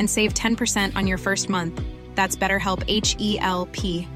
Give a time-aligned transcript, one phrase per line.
[0.00, 1.80] and save 10% on your first month.
[2.16, 4.08] That's BetterHelp H E L P.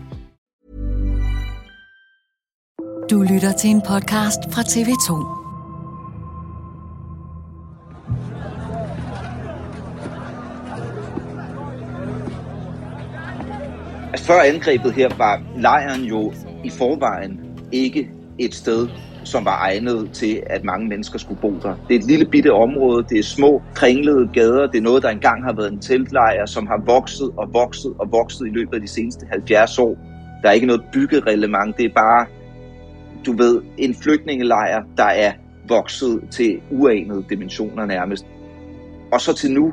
[3.10, 5.44] Du lytter til en podcast fra TV2.
[14.12, 16.32] Altså før angrebet her var lejren jo
[16.64, 17.40] i forvejen
[17.72, 18.88] ikke et sted,
[19.24, 21.74] som var egnet til, at mange mennesker skulle bo der.
[21.88, 25.08] Det er et lille bitte område, det er små, kringlede gader, det er noget, der
[25.08, 28.80] engang har været en teltlejr, som har vokset og vokset og vokset i løbet af
[28.80, 29.96] de seneste 70 år.
[30.42, 32.26] Der er ikke noget byggereglement, det er bare,
[33.26, 35.32] du ved, en flygtningelejr, der er
[35.68, 38.26] vokset til uanede dimensioner nærmest.
[39.12, 39.72] Og så til nu,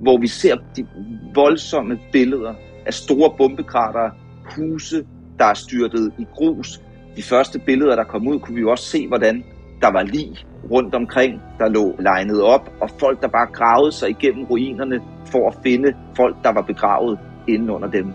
[0.00, 0.86] hvor vi ser de
[1.34, 2.54] voldsomme billeder
[2.86, 4.10] af store bombekrater,
[4.56, 5.04] huse,
[5.38, 6.80] der er styrtet i grus.
[7.16, 9.44] De første billeder, der kom ud, kunne vi jo også se, hvordan
[9.80, 10.36] der var lig
[10.70, 15.48] rundt omkring, der lå legnet op, og folk, der bare gravede sig igennem ruinerne for
[15.48, 17.18] at finde folk, der var begravet
[17.48, 18.06] inden under dem.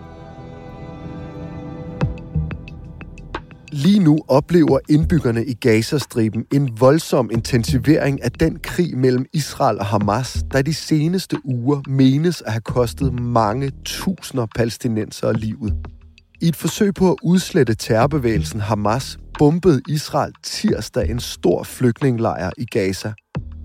[3.72, 9.86] Lige nu oplever indbyggerne i Gazastriben en voldsom intensivering af den krig mellem Israel og
[9.86, 15.97] Hamas, der de seneste uger menes at have kostet mange tusinder palæstinensere livet.
[16.40, 22.64] I et forsøg på at udslette terrorbevægelsen Hamas bombede Israel tirsdag en stor flygtningelejr i
[22.64, 23.12] Gaza.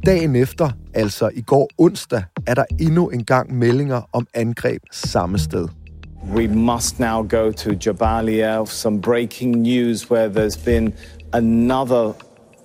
[0.05, 5.39] Dagen efter, altså i går onsdag, er der endnu en gang meldinger om angreb samme
[5.39, 5.67] sted.
[6.35, 8.65] We must now go to Jabalia.
[8.65, 10.93] Some breaking news where there's been
[11.33, 12.13] another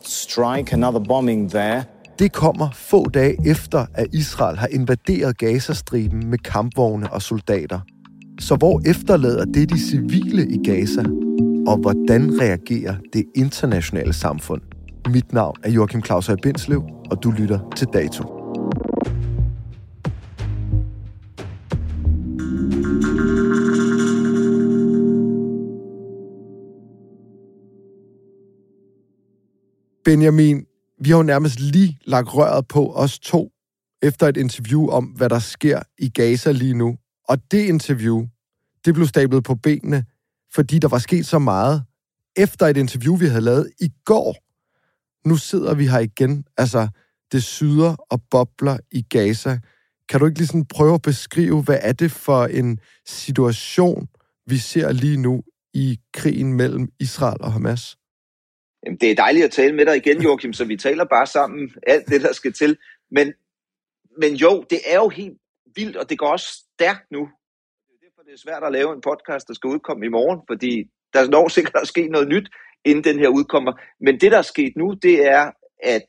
[0.02, 1.82] strike, another bombing there.
[2.18, 7.80] Det kommer få dage efter, at Israel har invaderet Gazastriben med kampvogne og soldater.
[8.40, 11.00] Så hvor efterlader det de civile i Gaza?
[11.66, 14.62] Og hvordan reagerer det internationale samfund?
[15.08, 18.24] Mit navn er Joachim Claus Bindslev, og du lytter til Dato.
[30.04, 30.64] Benjamin,
[31.00, 33.50] vi har jo nærmest lige lagt røret på os to
[34.02, 36.96] efter et interview om, hvad der sker i Gaza lige nu.
[37.28, 38.26] Og det interview,
[38.84, 40.04] det blev stablet på benene,
[40.54, 41.84] fordi der var sket så meget
[42.36, 44.36] efter et interview, vi havde lavet i går.
[45.28, 46.44] Nu sidder vi her igen.
[46.56, 46.88] Altså,
[47.32, 49.58] det syder og bobler i Gaza.
[50.08, 54.08] Kan du ikke lige sådan prøve at beskrive, hvad er det for en situation,
[54.46, 55.42] vi ser lige nu
[55.74, 57.96] i krigen mellem Israel og Hamas?
[58.86, 61.72] Jamen, det er dejligt at tale med dig igen, Joachim, så vi taler bare sammen
[61.86, 62.78] alt det, der skal til.
[63.10, 63.32] Men,
[64.20, 65.38] men jo, det er jo helt
[65.76, 67.22] vildt, og det går også stærkt nu.
[67.86, 70.40] Det er derfor, det er svært at lave en podcast, der skal udkomme i morgen,
[70.50, 70.72] fordi
[71.14, 72.48] der når sikkert at ske noget nyt,
[72.84, 73.72] inden den her udkommer.
[74.04, 75.44] Men det, der er sket nu, det er,
[75.94, 76.02] at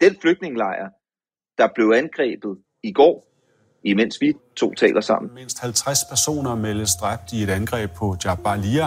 [0.00, 0.86] den flygtningelejr,
[1.58, 3.14] der blev angrebet i går,
[3.84, 5.34] imens vi to taler sammen.
[5.34, 8.86] Mindst 50 personer meldes dræbt i et angreb på Jabalia.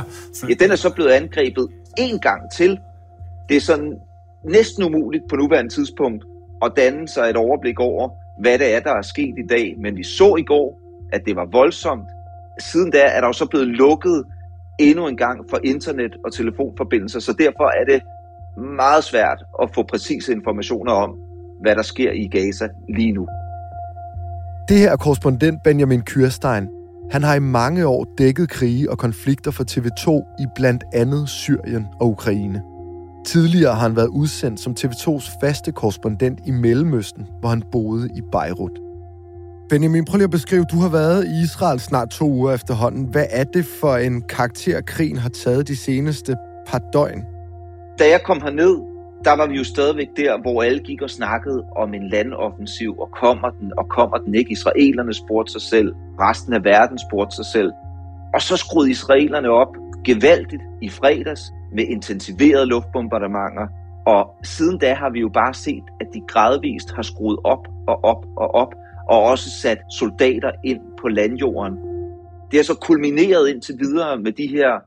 [0.50, 1.66] Ja, den er så blevet angrebet
[1.98, 2.80] en gang til.
[3.50, 4.00] Det er sådan
[4.46, 6.26] næsten umuligt på nuværende tidspunkt
[6.66, 8.10] at danne sig et overblik over,
[8.42, 9.76] hvad det er, der er sket i dag.
[9.78, 12.10] Men vi så i går, at det var voldsomt.
[12.60, 14.24] Siden da er der jo så blevet lukket
[14.80, 18.02] endnu en gang for internet og telefonforbindelser, så derfor er det
[18.78, 21.16] meget svært at få præcise informationer om,
[21.62, 23.28] hvad der sker i Gaza lige nu.
[24.70, 26.68] Det her er korrespondent Benjamin Kyrstein.
[27.12, 31.88] Han har i mange år dækket krige og konflikter for TV2 i blandt andet Syrien
[32.00, 32.62] og Ukraine.
[33.26, 38.22] Tidligere har han været udsendt som TV2's faste korrespondent i Mellemøsten, hvor han boede i
[38.32, 38.85] Beirut.
[39.70, 43.04] Benjamin, prøv lige at beskrive, du har været i Israel snart to uger efterhånden.
[43.06, 46.36] Hvad er det for en karakter, krigen har taget de seneste
[46.68, 47.26] par døgn?
[48.00, 48.76] Da jeg kom herned,
[49.24, 53.10] der var vi jo stadigvæk der, hvor alle gik og snakkede om en landoffensiv, og
[53.22, 54.52] kommer den, og kommer den ikke.
[54.52, 57.72] Israelerne spurgte sig selv, resten af verden spurgte sig selv.
[58.34, 59.74] Og så skruede israelerne op
[60.06, 61.42] gevaldigt i fredags
[61.76, 63.68] med intensiverede luftbombardementer.
[64.08, 68.04] Og siden da har vi jo bare set, at de gradvist har skruet op og
[68.04, 68.74] op og op,
[69.10, 71.78] og også sat soldater ind på landjorden.
[72.52, 74.80] Det er så kulmineret indtil videre med de her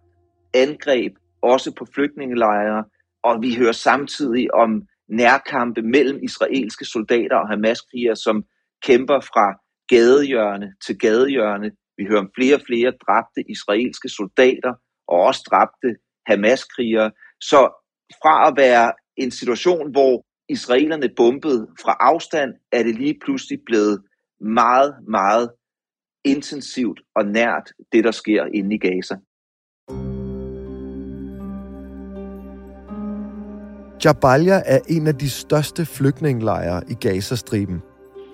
[0.54, 1.12] angreb,
[1.42, 2.84] også på flygtningelejre,
[3.22, 8.44] og vi hører samtidig om nærkampe mellem israelske soldater og Hamas-krigere, som
[8.82, 9.46] kæmper fra
[9.88, 11.70] gadehjørne til gadehjørne.
[11.96, 14.72] Vi hører om flere og flere dræbte israelske soldater
[15.08, 17.10] og også dræbte Hamas-krigere.
[17.40, 17.60] Så
[18.22, 24.02] fra at være en situation, hvor israelerne bombede fra afstand, er det lige pludselig blevet
[24.40, 25.50] meget, meget
[26.24, 29.16] intensivt og nært det, der sker inde i Gaza.
[34.04, 37.82] Jabalia er en af de største flygtningelejre i Gazastriben.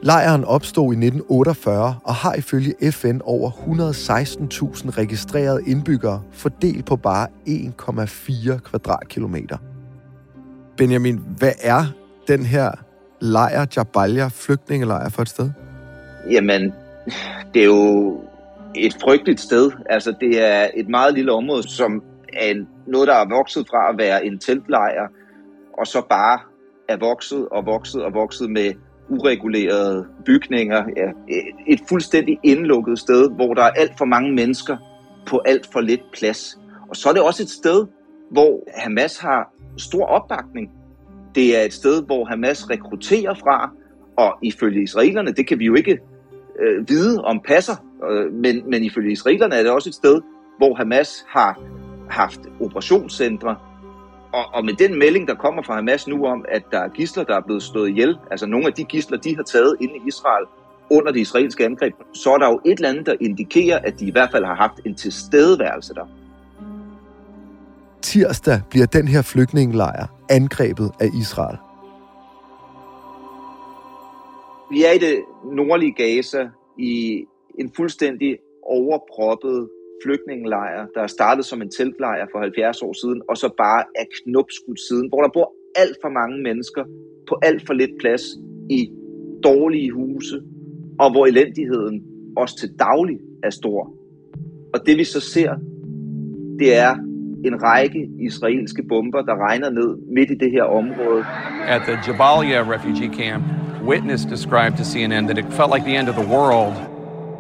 [0.03, 7.29] Lejren opstod i 1948 og har ifølge FN over 116.000 registrerede indbyggere fordelt på bare
[7.49, 9.59] 1,4 kvadratkilometer.
[10.77, 11.85] Benjamin, hvad er
[12.29, 12.71] den her
[13.21, 15.51] lejr, Jabalia, flygtningelejr for et sted?
[16.31, 16.75] Jamen,
[17.55, 18.21] det er jo
[18.75, 19.71] et frygteligt sted.
[19.91, 23.99] Altså, det er et meget lille område, som er noget, der er vokset fra at
[23.99, 25.09] være en teltlejr,
[25.79, 26.38] og så bare
[26.88, 28.73] er vokset og vokset og vokset med
[29.09, 30.85] uregulerede bygninger.
[30.97, 31.35] Ja,
[31.67, 34.77] et fuldstændig indlukket sted, hvor der er alt for mange mennesker
[35.27, 36.59] på alt for lidt plads.
[36.88, 37.87] Og så er det også et sted,
[38.31, 40.70] hvor Hamas har stor opbakning.
[41.35, 43.70] Det er et sted, hvor Hamas rekrutterer fra,
[44.17, 45.99] og ifølge israelerne, det kan vi jo ikke
[46.61, 47.77] øh, vide om passer,
[48.11, 50.21] øh, men, men ifølge israelerne er det også et sted,
[50.59, 51.61] hvor Hamas har
[52.11, 53.56] haft operationscentre,
[54.33, 57.25] og, og med den melding, der kommer fra Hamas nu om, at der er gisler,
[57.25, 60.01] der er blevet slået ihjel, altså nogle af de gisler, de har taget inde i
[60.09, 60.47] Israel
[60.91, 64.06] under det israelske angreb, så er der jo et eller andet, der indikerer, at de
[64.06, 66.06] i hvert fald har haft en tilstedeværelse der.
[68.03, 71.59] Tirsdag bliver den her flygtningelejr angrebet af Israel.
[74.71, 75.17] Vi er i det
[75.53, 77.25] nordlige Gaza i
[77.59, 79.69] en fuldstændig overproppet
[80.05, 84.05] flygtningelejr, der er startet som en teltlejr for 70 år siden, og så bare er
[84.19, 86.85] knopskudt siden, hvor der bor alt for mange mennesker
[87.29, 88.25] på alt for lidt plads
[88.71, 88.91] i
[89.45, 90.37] dårlige huse,
[90.99, 91.97] og hvor elendigheden
[92.37, 93.81] også til daglig er stor.
[94.75, 95.53] Og det vi så ser,
[96.59, 96.93] det er
[97.49, 101.25] en række israelske bomber, der regner ned midt i det her område.
[101.75, 103.45] At the Jabalia refugee camp,
[103.93, 106.75] witness described to CNN that it felt like the end of the world.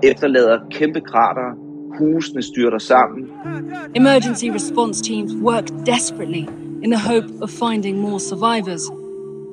[0.02, 1.48] Efterlader kæmpe krater,
[1.98, 3.30] husene styrter sammen.
[3.94, 6.44] Emergency response teams work desperately
[6.84, 8.84] in the hope of finding more survivors.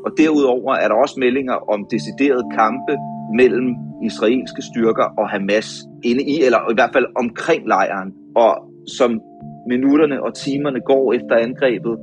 [0.06, 2.94] Og derudover er der også meldinger om deciderede kampe
[3.36, 5.70] mellem israelske styrker og Hamas
[6.04, 8.14] inde i, eller i hvert fald omkring lejren.
[8.36, 8.52] Og
[8.98, 9.20] som
[9.68, 11.98] minutterne og timerne går efter angrebet,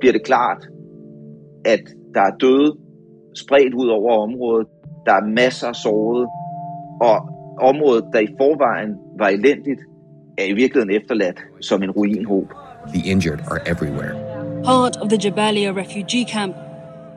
[0.00, 0.68] bliver det klart,
[1.64, 2.83] at der er døde
[3.34, 4.66] spredt ud over området.
[5.06, 6.26] Der er masser af sårede,
[7.00, 7.16] og
[7.60, 9.80] området, der i forvejen var elendigt,
[10.38, 12.52] er i virkeligheden efterladt som en ruinhob.
[12.88, 14.14] The injured are everywhere.
[14.64, 16.56] Part of the Jabalia refugee camp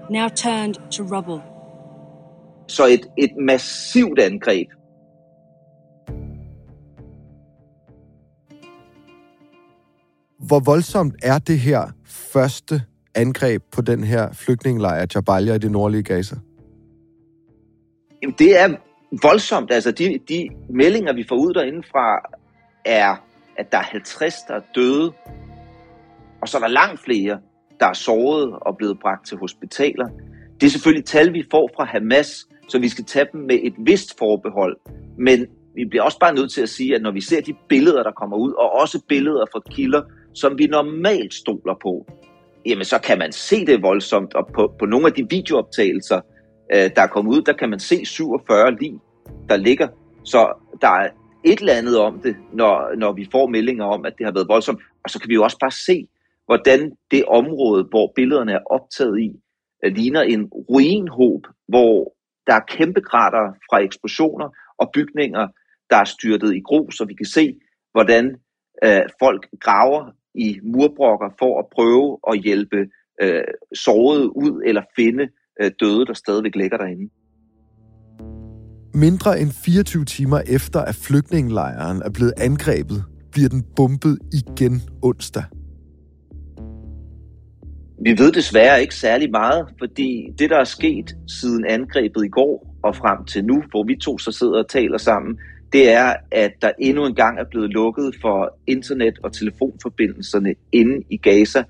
[0.10, 1.42] now turned to rubble.
[2.68, 4.68] Så et, et massivt angreb.
[10.40, 12.82] Hvor voldsomt er det her første
[13.18, 16.36] angreb på den her flygtningelejr Jabalia i det nordlige Gaza?
[18.22, 18.68] Jamen, det er
[19.22, 19.72] voldsomt.
[19.72, 22.06] Altså, de, de meldinger, vi får ud derindefra,
[22.86, 23.16] er,
[23.58, 25.12] at der er 50, der er døde,
[26.42, 27.40] og så er der langt flere,
[27.80, 30.08] der er såret og blevet bragt til hospitaler.
[30.62, 33.74] Det er selvfølgelig tal, vi får fra Hamas, så vi skal tage dem med et
[33.86, 34.78] vist forbehold.
[35.18, 38.04] Men vi bliver også bare nødt til at sige, at når vi ser de billeder,
[38.04, 40.02] der kommer ud, og også billeder fra kilder,
[40.34, 42.06] som vi normalt stoler på,
[42.68, 46.22] jamen så kan man se det voldsomt, og på, på nogle af de videooptagelser,
[46.74, 48.94] øh, der er kommet ud, der kan man se 47 lig,
[49.50, 49.88] der ligger.
[50.24, 51.10] Så der er
[51.46, 54.48] et eller andet om det, når, når vi får meldinger om, at det har været
[54.48, 54.82] voldsomt.
[55.04, 56.08] Og så kan vi jo også bare se,
[56.46, 59.32] hvordan det område, hvor billederne er optaget i,
[59.86, 62.14] øh, ligner en ruinhob, hvor
[62.48, 65.48] der er kæmpe krater fra eksplosioner og bygninger,
[65.90, 67.60] der er styrtet i grus, og vi kan se,
[67.92, 68.36] hvordan
[68.84, 72.78] øh, folk graver i murbrokker for at prøve at hjælpe
[73.22, 73.44] øh,
[73.76, 75.28] sårede ud eller finde
[75.62, 77.10] øh, døde, der stadigvæk ligger derinde.
[78.94, 85.44] Mindre end 24 timer efter, at flygtningelejren er blevet angrebet, bliver den bumpet igen onsdag.
[88.02, 92.76] Vi ved desværre ikke særlig meget, fordi det, der er sket siden angrebet i går
[92.84, 95.40] og frem til nu, hvor vi to så sidder og taler sammen,
[95.74, 101.04] det er, at der endnu en gang er blevet lukket for internet- og telefonforbindelserne inde
[101.10, 101.64] i Gaza.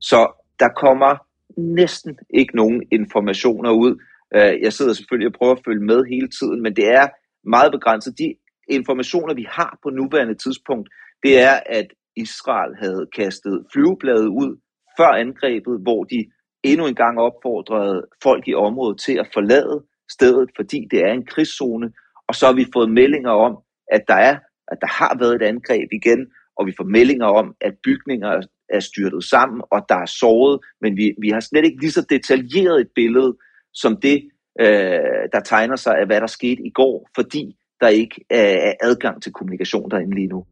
[0.00, 1.16] Så der kommer
[1.56, 4.02] næsten ikke nogen informationer ud.
[4.34, 7.08] Øh, jeg sidder selvfølgelig og prøver at følge med hele tiden, men det er
[7.44, 8.18] meget begrænset.
[8.18, 8.34] De
[8.68, 10.88] informationer, vi har på nuværende tidspunkt,
[11.22, 14.60] det er, at Israel havde kastet flyvebladet ud
[14.98, 16.30] før angrebet, hvor de
[16.62, 21.26] endnu en gang opfordrede folk i området til at forlade stedet, fordi det er en
[21.26, 21.92] krigszone.
[22.28, 23.56] Og så har vi fået meldinger om,
[23.92, 24.36] at der er,
[24.68, 26.26] at der har været et angreb igen,
[26.56, 30.96] og vi får meldinger om, at bygninger er styrtet sammen, og der er såret, men
[30.96, 33.36] vi, vi har slet ikke lige så detaljeret et billede,
[33.72, 34.28] som det,
[34.60, 39.22] øh, der tegner sig af, hvad der skete i går, fordi der ikke er adgang
[39.22, 40.44] til kommunikation derinde lige nu.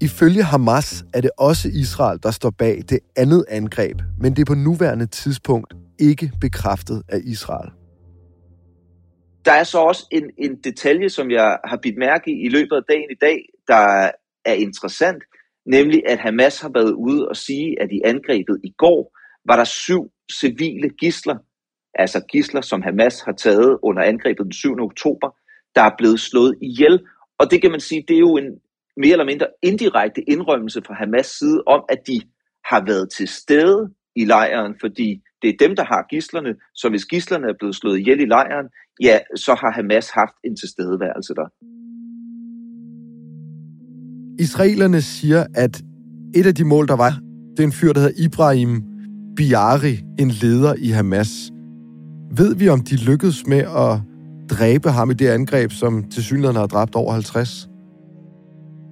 [0.00, 4.44] Ifølge Hamas er det også Israel, der står bag det andet angreb, men det er
[4.44, 7.70] på nuværende tidspunkt ikke bekræftet af Israel.
[9.44, 12.76] Der er så også en, en detalje, som jeg har bidt mærke i i løbet
[12.76, 13.38] af dagen i dag,
[13.68, 14.10] der
[14.44, 15.22] er interessant,
[15.66, 19.16] nemlig at Hamas har været ude og sige, at i angrebet i går
[19.48, 21.36] var der syv civile gisler,
[21.94, 24.80] altså gisler, som Hamas har taget under angrebet den 7.
[24.80, 25.28] oktober,
[25.74, 27.00] der er blevet slået ihjel.
[27.38, 28.60] Og det kan man sige, det er jo en
[29.02, 32.20] mere eller mindre indirekte indrømmelse fra Hamas side om, at de
[32.70, 35.08] har været til stede i lejren, fordi
[35.42, 36.54] det er dem, der har gislerne.
[36.74, 38.66] Så hvis gislerne er blevet slået ihjel i lejren,
[39.02, 41.48] ja, så har Hamas haft en tilstedeværelse der.
[44.42, 45.82] Israelerne siger, at
[46.34, 47.12] et af de mål, der var,
[47.56, 48.82] det er en fyr, der hedder Ibrahim
[49.36, 51.50] Biari, en leder i Hamas.
[52.36, 54.00] Ved vi, om de lykkedes med at
[54.50, 57.67] dræbe ham i det angreb, som til synligheden har dræbt over 50?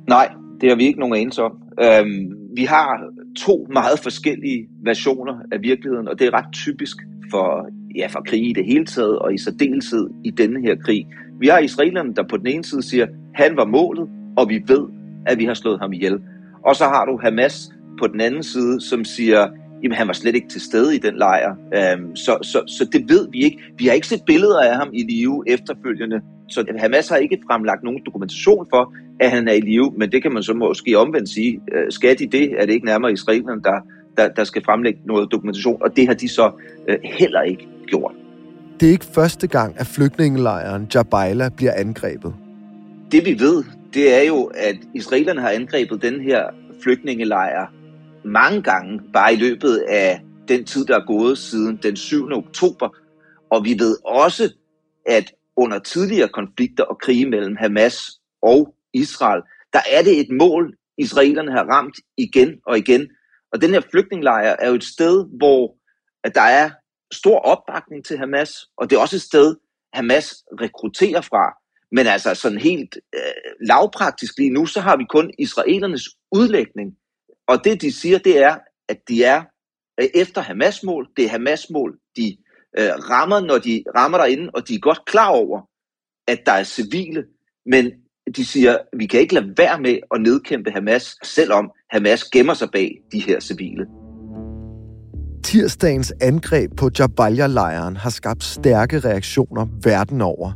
[0.08, 1.52] Nej, det har vi ikke nogen anelse om.
[1.82, 6.96] Øhm, vi har to meget forskellige versioner af virkeligheden, og det er ret typisk
[7.30, 11.06] for, ja, for krig i det hele taget, og i særdeleshed i denne her krig.
[11.40, 14.86] Vi har israelerne, der på den ene side siger, han var målet, og vi ved,
[15.26, 16.18] at vi har slået ham ihjel.
[16.66, 19.48] Og så har du Hamas på den anden side, som siger,
[19.82, 21.50] jamen han var slet ikke til stede i den lejr.
[21.50, 23.58] Um, så, så, så det ved vi ikke.
[23.78, 26.20] Vi har ikke set billeder af ham i live efterfølgende.
[26.48, 30.22] Så Hamas har ikke fremlagt nogen dokumentation for, at han er i live, men det
[30.22, 31.60] kan man så måske omvendt sige.
[31.60, 33.80] Uh, skal de det, er det ikke nærmere israelerne, der,
[34.16, 36.50] der, der skal fremlægge noget dokumentation, og det har de så
[36.88, 38.12] uh, heller ikke gjort.
[38.80, 42.34] Det er ikke første gang, at flygtningelejren Jabaila bliver angrebet.
[43.12, 43.64] Det vi ved,
[43.94, 46.42] det er jo, at israelerne har angrebet den her
[46.82, 47.66] flygtningelejr
[48.26, 52.32] mange gange, bare i løbet af den tid, der er gået siden den 7.
[52.32, 52.88] oktober.
[53.50, 54.54] Og vi ved også,
[55.06, 58.10] at under tidligere konflikter og krige mellem Hamas
[58.42, 59.42] og Israel,
[59.72, 63.08] der er det et mål, israelerne har ramt igen og igen.
[63.52, 65.76] Og den her flygtningelejr er jo et sted, hvor
[66.24, 66.70] at der er
[67.12, 69.56] stor opbakning til Hamas, og det er også et sted,
[69.92, 71.56] Hamas rekrutterer fra.
[71.92, 76.96] Men altså sådan helt øh, lavpraktisk lige nu, så har vi kun israelernes udlægning
[77.48, 78.56] og det, de siger, det er,
[78.88, 79.42] at de er
[80.00, 81.08] øh, efter Hamas-mål.
[81.16, 82.36] Det er Hamas-mål, de
[82.78, 85.60] øh, rammer, når de rammer derinde, og de er godt klar over,
[86.28, 87.24] at der er civile,
[87.66, 87.92] men
[88.36, 92.68] de siger, vi kan ikke lade være med at nedkæmpe Hamas, selvom Hamas gemmer sig
[92.72, 93.86] bag de her civile.
[95.44, 100.52] Tirsdagens angreb på Jabalia-lejren har skabt stærke reaktioner verden over.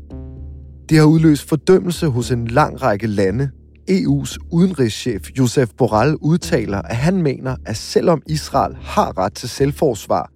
[0.89, 3.51] Det har udløst fordømmelse hos en lang række lande,
[3.91, 10.33] EU's udenrigschef Josef Borrell udtaler, at han mener, at selvom Israel har ret til selvforsvar,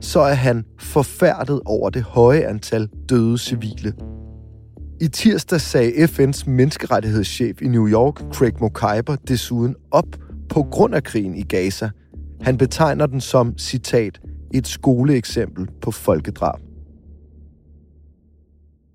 [0.00, 3.92] så er han forfærdet over det høje antal døde civile.
[5.00, 10.16] I tirsdag sagde FN's menneskerettighedschef i New York, Craig Mokaiber, desuden op
[10.48, 11.90] på grund af krigen i Gaza.
[12.40, 14.20] Han betegner den som, citat,
[14.54, 16.63] et skoleeksempel på folkedrab.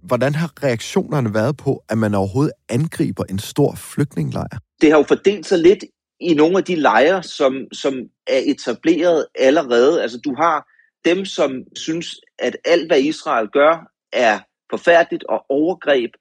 [0.09, 4.57] Hvordan har reaktionerne været på, at man overhovedet angriber en stor flygtningelejr?
[4.81, 5.83] Det har jo fordelt sig lidt
[6.19, 7.93] i nogle af de lejre, som, som
[8.27, 10.01] er etableret allerede.
[10.01, 10.67] Altså du har
[11.05, 12.07] dem, som synes,
[12.39, 14.39] at alt, hvad Israel gør, er
[14.69, 16.11] forfærdeligt og overgreb.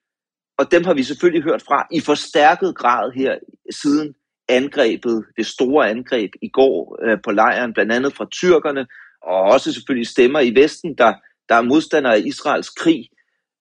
[0.58, 3.38] Og dem har vi selvfølgelig hørt fra i forstærket grad her
[3.70, 4.14] siden
[4.48, 8.86] angrebet, det store angreb i går øh, på lejren, blandt andet fra tyrkerne,
[9.22, 11.12] og også selvfølgelig stemmer i Vesten, der,
[11.48, 13.08] der er modstandere af Israels krig.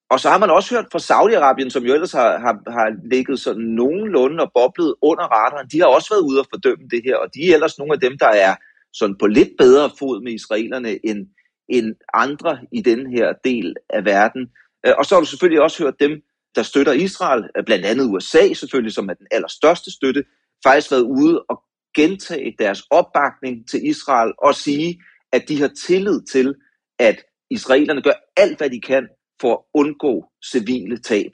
[0.10, 3.40] Og så har man også hørt fra Saudi-Arabien, som jo ellers har, har, har ligget
[3.40, 5.68] sådan nogenlunde og boblet under radaren.
[5.72, 8.00] De har også været ude og fordømme det her, og de er ellers nogle af
[8.00, 8.56] dem, der er
[8.94, 11.28] sådan på lidt bedre fod med israelerne end,
[11.70, 14.42] end andre i den her del af verden.
[14.86, 16.12] Øh, og så har du selvfølgelig også hørt dem,
[16.56, 20.24] der støtter Israel, øh, blandt andet USA selvfølgelig, som er den allerstørste støtte,
[20.66, 21.64] faktisk været ude og
[21.96, 26.56] gentage deres opbakning til Israel og sige, at de har tillid til,
[27.00, 29.08] at israelerne gør alt, hvad de kan
[29.42, 31.32] for at undgå civile tab.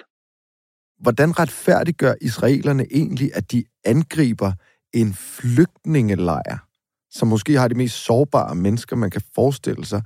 [1.00, 4.52] Hvordan retfærdiggør israelerne egentlig, at de angriber
[4.94, 6.58] en flygtningelejr,
[7.12, 10.02] som måske har de mest sårbare mennesker, man kan forestille sig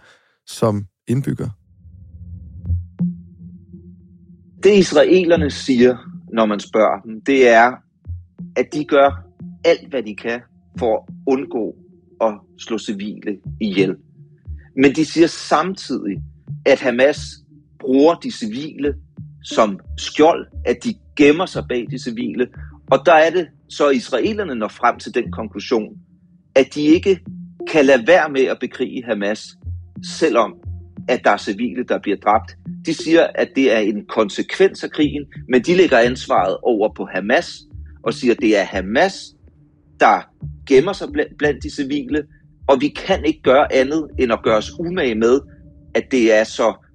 [0.45, 1.49] som indbygger?
[4.63, 5.97] Det israelerne siger,
[6.33, 7.73] når man spørger dem, det er,
[8.55, 9.23] at de gør
[9.65, 10.41] alt, hvad de kan
[10.79, 11.75] for at undgå
[12.21, 13.95] at slå civile ihjel.
[14.75, 16.21] Men de siger samtidig,
[16.65, 17.19] at Hamas
[17.79, 18.93] bruger de civile
[19.43, 22.47] som skjold, at de gemmer sig bag de civile.
[22.91, 25.93] Og der er det så israelerne når frem til den konklusion,
[26.55, 27.19] at de ikke
[27.71, 29.43] kan lade være med at bekrige Hamas,
[30.19, 30.53] selvom
[31.07, 32.57] at der er civile, der bliver dræbt.
[32.85, 37.07] De siger, at det er en konsekvens af krigen, men de lægger ansvaret over på
[37.13, 37.59] Hamas
[38.03, 39.13] og siger, at det er Hamas,
[39.99, 40.21] der
[40.67, 41.07] gemmer sig
[41.37, 42.23] blandt de civile,
[42.67, 45.39] og vi kan ikke gøre andet end at gøre os umage med,
[45.93, 46.86] at det er så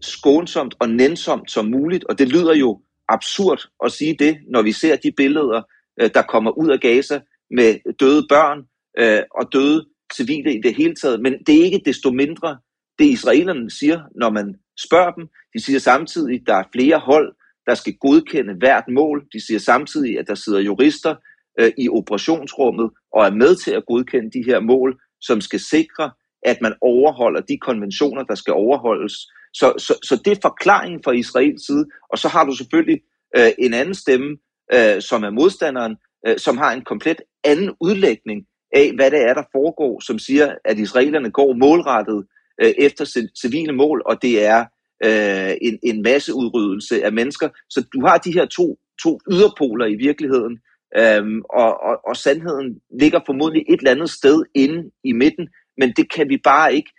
[0.00, 4.72] skånsomt og nænsomt som muligt, og det lyder jo absurd at sige det, når vi
[4.72, 5.62] ser de billeder,
[6.00, 8.58] øh, der kommer ud af Gaza med døde børn
[8.98, 12.58] øh, og døde civile i det hele taget, men det er ikke desto mindre
[12.98, 14.54] det israelerne siger, når man
[14.86, 15.28] spørger dem.
[15.54, 17.34] De siger samtidig, at der er flere hold,
[17.66, 19.26] der skal godkende hvert mål.
[19.32, 21.14] De siger samtidig, at der sidder jurister
[21.60, 26.10] øh, i operationsrummet og er med til at godkende de her mål, som skal sikre,
[26.42, 29.14] at man overholder de konventioner, der skal overholdes.
[29.54, 31.84] Så, så, så det er forklaringen fra Israels side.
[32.12, 33.00] Og så har du selvfølgelig
[33.36, 34.36] øh, en anden stemme,
[34.74, 39.34] øh, som er modstanderen, øh, som har en komplet anden udlægning af, hvad det er,
[39.34, 42.26] der foregår, som siger, at israelerne går målrettet
[42.62, 44.64] øh, efter civile mål, og det er
[45.04, 47.48] øh, en, en masseudryddelse af mennesker.
[47.70, 50.58] Så du har de her to, to yderpoler i virkeligheden,
[50.96, 55.92] øhm, og, og, og sandheden ligger formodentlig et eller andet sted inde i midten, men
[55.96, 56.90] det kan vi bare ikke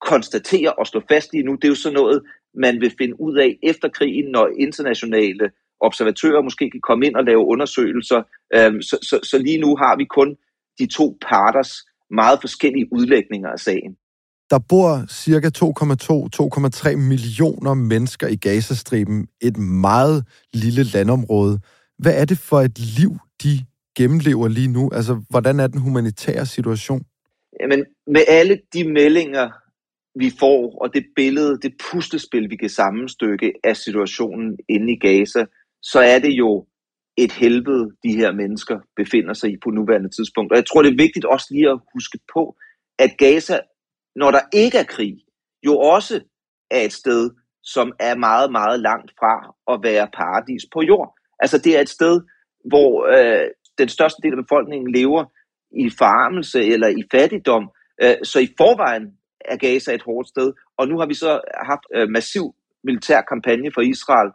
[0.00, 1.54] konstatere og slå fast i nu.
[1.54, 2.22] Det er jo sådan noget,
[2.54, 7.24] man vil finde ud af efter krigen, når internationale observatører måske kan komme ind og
[7.24, 8.22] lave undersøgelser.
[8.54, 10.36] Øhm, så, så, så lige nu har vi kun
[10.78, 11.72] de to parters
[12.10, 13.96] meget forskellige udlægninger af sagen.
[14.50, 21.60] Der bor cirka 2,2-2,3 millioner mennesker i Gazastriben, et meget lille landområde.
[21.98, 23.10] Hvad er det for et liv,
[23.42, 24.90] de gennemlever lige nu?
[24.92, 27.02] Altså, hvordan er den humanitære situation?
[27.60, 29.50] Jamen, med alle de meldinger,
[30.18, 35.44] vi får, og det billede, det puslespil, vi kan sammenstykke af situationen inde i Gaza,
[35.82, 36.66] så er det jo
[37.16, 40.52] et helvede, de her mennesker befinder sig i på nuværende tidspunkt.
[40.52, 42.56] Og jeg tror, det er vigtigt også lige at huske på,
[42.98, 43.60] at Gaza,
[44.16, 45.14] når der ikke er krig,
[45.66, 46.20] jo også
[46.70, 47.30] er et sted,
[47.62, 49.34] som er meget, meget langt fra
[49.72, 51.14] at være paradis på jord.
[51.40, 52.20] Altså det er et sted,
[52.70, 55.24] hvor øh, den største del af befolkningen lever
[55.84, 57.70] i farmelse eller i fattigdom.
[58.02, 61.86] Øh, så i forvejen er Gaza et hårdt sted, og nu har vi så haft
[61.94, 64.30] øh, massiv militær kampagne for Israel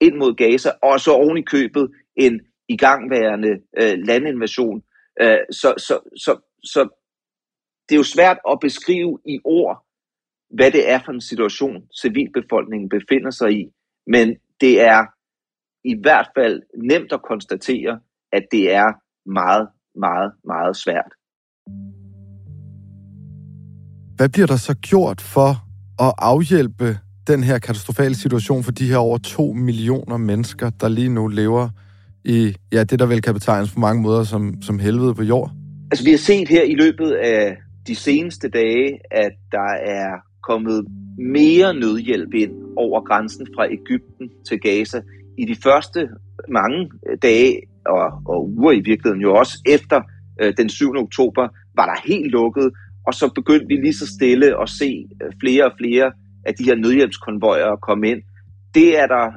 [0.00, 4.82] ind mod Gaza, og så oven i købet en igangværende øh, landinvasion.
[5.20, 6.32] Øh, så, så, så,
[6.64, 6.88] så
[7.88, 9.86] det er jo svært at beskrive i ord,
[10.50, 13.72] hvad det er for en situation, civilbefolkningen befinder sig i,
[14.06, 15.06] men det er
[15.84, 18.00] i hvert fald nemt at konstatere,
[18.32, 18.88] at det er
[19.28, 21.12] meget, meget, meget svært.
[24.16, 25.50] Hvad bliver der så gjort for
[26.06, 31.08] at afhjælpe den her katastrofale situation for de her over 2 millioner mennesker, der lige
[31.08, 31.68] nu lever
[32.24, 35.50] i ja, det, der vel kan betegnes på mange måder som, som helvede på jord?
[35.90, 40.10] Altså, vi har set her i løbet af de seneste dage, at der er
[40.42, 40.86] kommet
[41.18, 45.00] mere nødhjælp ind over grænsen fra Ægypten til Gaza.
[45.38, 46.08] I de første
[46.48, 46.90] mange
[47.22, 50.00] dage og, og uger i virkeligheden jo også efter
[50.40, 50.92] øh, den 7.
[50.96, 52.70] oktober, var der helt lukket,
[53.06, 56.12] og så begyndte vi lige så stille at se øh, flere og flere
[56.46, 58.22] af de her nødhjælpskonvojer komme ind.
[58.74, 59.32] Det er der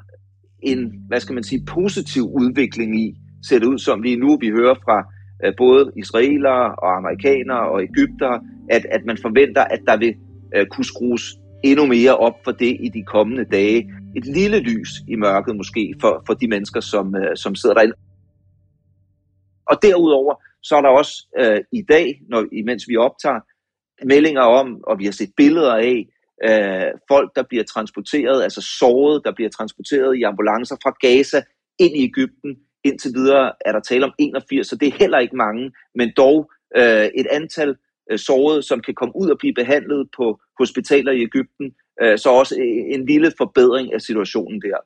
[0.59, 3.15] en, hvad skal man sige, positiv udvikling i,
[3.47, 4.37] ser det ud som lige nu.
[4.41, 4.97] Vi hører fra
[5.45, 10.13] øh, både israelere og amerikanere og Ægypter, at, at man forventer, at der vil
[10.55, 13.91] øh, kunne skrues endnu mere op for det i de kommende dage.
[14.15, 17.93] Et lille lys i mørket måske for, for de mennesker, som, som sidder derinde.
[19.65, 23.39] Og derudover, så er der også øh, i dag, når, imens vi optager,
[24.05, 26.07] meldinger om, og vi har set billeder af,
[26.47, 31.41] øh, folk, der bliver transporteret, altså såret, der bliver transporteret i ambulancer fra Gaza
[31.79, 32.57] ind i Ægypten.
[32.83, 36.51] Indtil videre er der tale om 81, så det er heller ikke mange, men dog
[36.77, 37.75] øh, et antal
[38.11, 41.71] øh, sårede, som kan komme ud og blive behandlet på hospitaler i Ægypten.
[42.01, 44.77] Øh, så også øh, en lille forbedring af situationen der.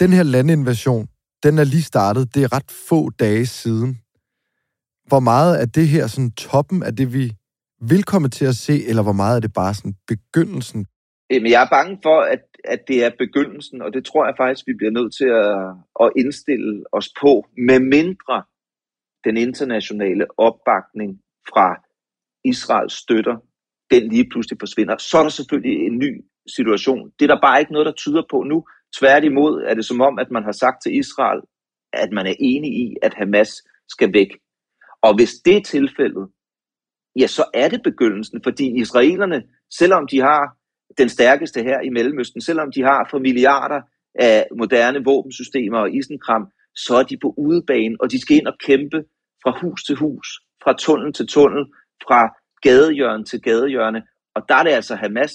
[0.00, 1.08] Den her landinvasion,
[1.42, 2.34] den er lige startet.
[2.34, 3.98] Det er ret få dage siden.
[5.06, 7.32] Hvor meget er det her sådan toppen af det, vi
[7.80, 10.86] vil komme til at se, eller hvor meget er det bare sådan begyndelsen?
[11.30, 14.66] Jamen, jeg er bange for, at, at det er begyndelsen, og det tror jeg faktisk,
[14.66, 15.58] vi bliver nødt til at,
[16.04, 18.42] at indstille os på, med mindre
[19.24, 21.82] den internationale opbakning fra
[22.44, 23.36] Israels støtter,
[23.90, 24.96] den lige pludselig forsvinder.
[24.98, 26.24] Så er der selvfølgelig en ny
[26.56, 27.10] situation.
[27.18, 28.64] Det er der bare ikke noget, der tyder på nu.
[28.98, 31.40] Tværtimod er det som om, at man har sagt til Israel,
[31.92, 33.52] at man er enig i, at Hamas
[33.88, 34.30] skal væk.
[35.02, 36.28] Og hvis det er tilfældet,
[37.20, 39.42] ja, så er det begyndelsen, fordi israelerne,
[39.78, 40.56] selvom de har
[40.98, 43.80] den stærkeste her i Mellemøsten, selvom de har for milliarder
[44.14, 48.56] af moderne våbensystemer og isenkram, så er de på udebane, og de skal ind og
[48.66, 49.04] kæmpe
[49.42, 50.28] fra hus til hus,
[50.64, 51.64] fra tunnel til tunnel,
[52.06, 52.20] fra
[52.62, 54.02] gadehjørne til gadehjørne.
[54.34, 55.32] Og der er det altså Hamas,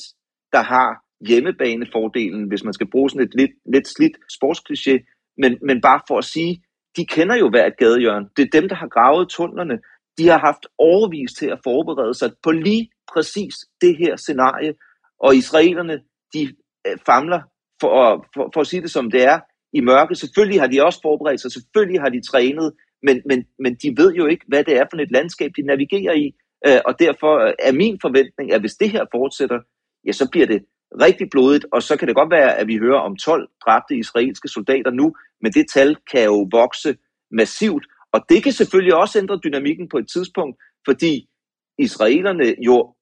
[0.52, 0.90] der har
[1.28, 4.96] hjemmebanefordelen, hvis man skal bruge sådan et lidt, lidt slidt sportskliché,
[5.38, 6.64] men, men bare for at sige,
[6.98, 8.30] de kender jo hver et gadehjørne.
[8.38, 9.80] Det er dem, der har gravet tunnelerne.
[10.22, 14.74] De har haft overvis til at forberede sig på lige præcis det her scenarie.
[15.20, 15.96] Og israelerne,
[16.34, 16.42] de
[16.88, 17.42] øh, famler,
[17.82, 19.40] for, for, for at sige det som det er,
[19.74, 20.16] i mørke.
[20.16, 24.14] Selvfølgelig har de også forberedt sig, selvfølgelig har de trænet, men, men, men de ved
[24.14, 26.36] jo ikke, hvad det er for et landskab, de navigerer i.
[26.68, 29.60] Øh, og derfor øh, er min forventning, at hvis det her fortsætter,
[30.08, 30.66] ja, så bliver det
[31.02, 34.48] rigtig blodigt, og så kan det godt være, at vi hører om 12 dræbte israelske
[34.48, 36.98] soldater nu, men det tal kan jo vokse
[37.32, 40.56] massivt, og det kan selvfølgelig også ændre dynamikken på et tidspunkt,
[40.88, 41.28] fordi
[41.78, 42.94] israelerne jo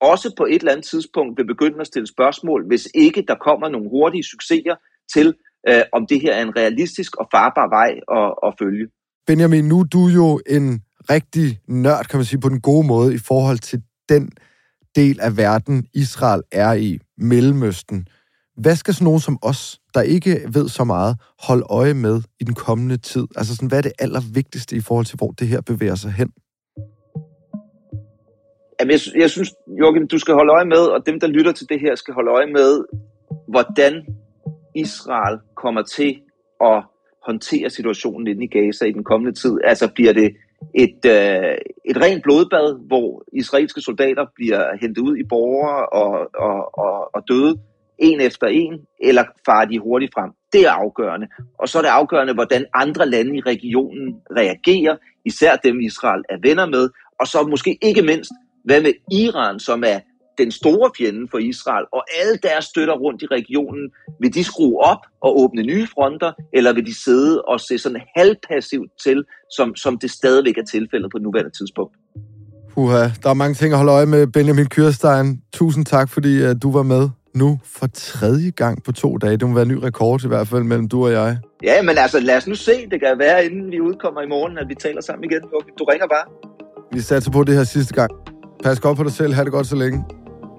[0.00, 3.68] også på et eller andet tidspunkt vil begynde at stille spørgsmål, hvis ikke der kommer
[3.68, 4.76] nogle hurtige succeser
[5.14, 5.34] til,
[5.68, 8.86] øh, om det her er en realistisk og farbar vej at, at følge.
[9.26, 13.14] Benjamin, nu er du jo en rigtig nørd, kan man sige, på den gode måde
[13.14, 14.30] i forhold til den
[14.96, 18.08] del af verden, Israel er i, Mellemøsten.
[18.64, 21.16] Hvad skal sådan nogen som os, der ikke ved så meget,
[21.48, 23.26] holde øje med i den kommende tid?
[23.36, 26.30] Altså, sådan, hvad er det allervigtigste i forhold til, hvor det her bevæger sig hen?
[28.80, 31.66] Jamen, jeg, jeg synes, Jorgen, du skal holde øje med, og dem, der lytter til
[31.68, 32.84] det her, skal holde øje med,
[33.48, 34.06] hvordan
[34.74, 36.20] Israel kommer til
[36.60, 36.84] at
[37.26, 39.54] håndtere situationen inde i Gaza i den kommende tid.
[39.64, 40.28] Altså bliver det
[40.74, 41.54] et, øh,
[41.90, 46.12] et rent blodbad, hvor israelske soldater bliver hentet ud i borgere og,
[46.46, 47.58] og, og, og døde,
[47.98, 50.30] en efter en, eller farer de hurtigt frem.
[50.52, 51.26] Det er afgørende.
[51.58, 56.38] Og så er det afgørende, hvordan andre lande i regionen reagerer, især dem Israel er
[56.42, 56.88] venner med,
[57.20, 58.30] og så måske ikke mindst,
[58.64, 59.98] hvad med Iran, som er
[60.38, 64.78] den store fjende for Israel, og alle deres støtter rundt i regionen, vil de skrue
[64.80, 69.24] op og åbne nye fronter, eller vil de sidde og se sådan halvpassivt til,
[69.56, 71.94] som, som det stadigvæk er tilfældet på nuværende tidspunkt?
[72.76, 74.26] Uha, der er mange ting at holde øje med.
[74.26, 79.16] Benjamin Kyrstein, tusind tak, fordi uh, du var med nu for tredje gang på to
[79.16, 79.36] dage.
[79.36, 81.38] Det må være en ny rekord i hvert fald mellem du og jeg.
[81.62, 82.72] Ja, men altså lad os nu se.
[82.90, 85.40] Det kan være, inden vi udkommer i morgen, at vi taler sammen igen.
[85.78, 86.24] Du ringer bare.
[86.92, 88.10] Vi satser på det her sidste gang.
[88.64, 89.32] Pas godt på dig selv.
[89.34, 90.04] Ha' det godt så længe.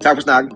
[0.01, 0.51] Tak for snakken.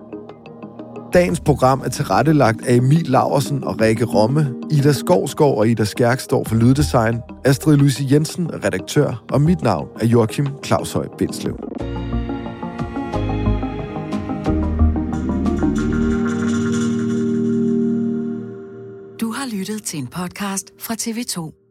[1.12, 4.54] Dagens program er tilrettelagt af Emil Laversen og Rikke Romme.
[4.70, 7.20] Ida Skovskov og Ida Skærk står for lyddesign.
[7.44, 11.58] Astrid Louise Jensen er redaktør, og mit navn er Joachim Claushøj Bindslev.
[19.68, 21.63] Lyttet til en podcast fra TV2.